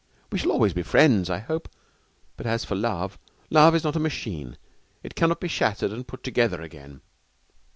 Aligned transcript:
We 0.31 0.39
shall 0.39 0.51
always 0.51 0.73
be 0.73 0.81
friends, 0.81 1.29
I 1.29 1.37
hope. 1.37 1.69
But 2.35 2.47
as 2.47 2.65
for 2.65 2.73
love 2.73 3.19
love 3.51 3.75
is 3.75 3.83
not 3.83 3.95
a 3.95 3.99
machine. 3.99 4.57
It 5.03 5.13
cannot 5.13 5.39
be 5.39 5.47
shattered 5.47 5.91
and 5.91 6.07
put 6.07 6.23
together 6.23 6.59
again.' 6.59 7.01